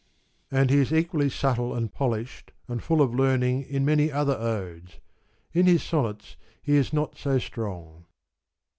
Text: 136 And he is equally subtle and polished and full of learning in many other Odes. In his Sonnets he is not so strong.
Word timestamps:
136 0.49 0.59
And 0.59 0.69
he 0.71 0.81
is 0.81 0.99
equally 0.99 1.29
subtle 1.29 1.75
and 1.75 1.93
polished 1.93 2.53
and 2.67 2.81
full 2.81 3.03
of 3.03 3.13
learning 3.13 3.61
in 3.61 3.85
many 3.85 4.11
other 4.11 4.35
Odes. 4.35 4.99
In 5.53 5.67
his 5.67 5.83
Sonnets 5.83 6.37
he 6.59 6.75
is 6.75 6.91
not 6.91 7.19
so 7.19 7.37
strong. 7.37 8.05